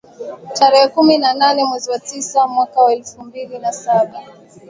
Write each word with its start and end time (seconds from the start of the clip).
Tarehe 0.55 0.87
kumi 0.95 1.17
na 1.17 1.33
nane 1.33 1.65
mwezi 1.65 1.99
tisa 1.99 2.47
mwaka 2.47 2.81
wa 2.81 2.93
elfu 2.93 3.21
mbili 3.23 3.59
na 3.59 3.71
saba 3.73 4.19